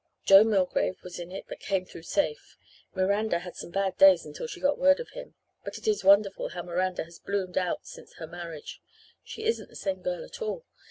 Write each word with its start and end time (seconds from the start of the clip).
Joe 0.25 0.43
Milgrave 0.43 0.97
was 1.03 1.19
in 1.19 1.31
it 1.31 1.45
but 1.47 1.59
came 1.59 1.85
through 1.85 2.01
safe. 2.01 2.57
Miranda 2.95 3.37
had 3.37 3.55
some 3.55 3.69
bad 3.69 3.99
days 3.99 4.25
until 4.25 4.47
she 4.47 4.59
got 4.59 4.79
word 4.79 4.97
from 4.97 5.05
him. 5.13 5.35
But 5.63 5.77
it 5.77 5.87
is 5.87 6.03
wonderful 6.03 6.49
how 6.49 6.63
Miranda 6.63 7.03
has 7.03 7.19
bloomed 7.19 7.55
out 7.55 7.85
since 7.85 8.15
her 8.15 8.25
marriage. 8.25 8.81
She 9.23 9.43
isn't 9.43 9.69
the 9.69 9.75
same 9.75 10.01
girl 10.01 10.23
at 10.25 10.41
all. 10.41 10.65